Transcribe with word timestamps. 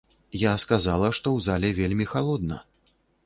Я 0.43 0.53
сказала, 0.63 1.11
што 1.17 1.27
ў 1.37 1.45
зале 1.49 1.69
вельмі 1.81 2.05
халодна. 2.13 2.61